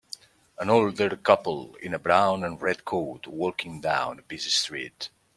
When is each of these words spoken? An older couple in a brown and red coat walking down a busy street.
An 0.57 0.67
older 0.71 1.15
couple 1.15 1.75
in 1.75 1.93
a 1.93 1.99
brown 1.99 2.43
and 2.43 2.59
red 2.59 2.85
coat 2.85 3.27
walking 3.27 3.81
down 3.81 4.17
a 4.17 4.23
busy 4.23 4.49
street. 4.49 5.09